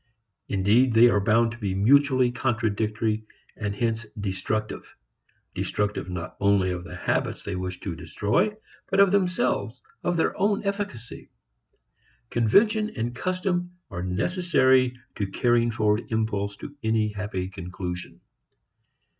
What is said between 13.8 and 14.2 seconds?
are